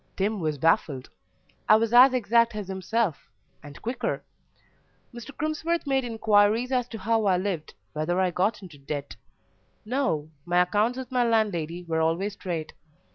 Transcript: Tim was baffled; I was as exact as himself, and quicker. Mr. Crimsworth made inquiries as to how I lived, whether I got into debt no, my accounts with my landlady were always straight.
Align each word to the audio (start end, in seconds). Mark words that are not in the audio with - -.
Tim 0.17 0.39
was 0.39 0.57
baffled; 0.57 1.11
I 1.69 1.75
was 1.75 1.93
as 1.93 2.11
exact 2.11 2.55
as 2.55 2.67
himself, 2.67 3.29
and 3.61 3.79
quicker. 3.83 4.23
Mr. 5.13 5.29
Crimsworth 5.29 5.85
made 5.85 6.03
inquiries 6.03 6.71
as 6.71 6.87
to 6.87 6.97
how 6.97 7.25
I 7.25 7.37
lived, 7.37 7.75
whether 7.93 8.19
I 8.19 8.31
got 8.31 8.63
into 8.63 8.79
debt 8.79 9.15
no, 9.85 10.31
my 10.43 10.63
accounts 10.63 10.97
with 10.97 11.11
my 11.11 11.23
landlady 11.23 11.83
were 11.83 12.01
always 12.01 12.33
straight. 12.33 12.73